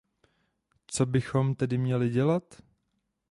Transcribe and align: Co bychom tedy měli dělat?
Co 0.87 1.05
bychom 1.05 1.55
tedy 1.55 1.77
měli 1.77 2.09
dělat? 2.09 2.61